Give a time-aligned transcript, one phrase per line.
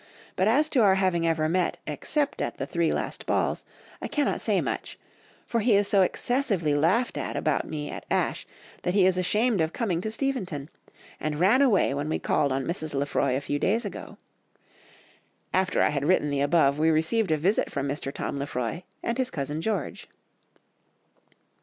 [0.35, 3.63] But as to our having ever met, except at the three last balls,
[4.01, 4.97] I cannot say much;
[5.45, 8.47] for he is so excessively laughed at about me at Ashe,
[8.81, 10.69] that he is ashamed of coming to Steventon,
[11.19, 12.95] and ran away when we called on Mrs.
[12.95, 14.17] Lefroy a few days ago....
[15.53, 18.11] After I had written the above we received a visit from Mr.
[18.11, 20.09] Tom Lefroy and his cousin George."